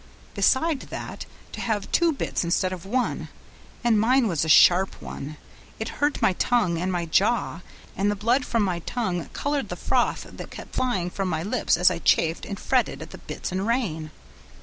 [0.33, 3.27] Besides that, to have two bits instead of one
[3.83, 5.37] and mine was a sharp one,
[5.77, 7.61] it hurt my tongue and my jaw,
[7.95, 11.77] and the blood from my tongue colored the froth that kept flying from my lips
[11.77, 14.09] as I chafed and fretted at the bits and rein.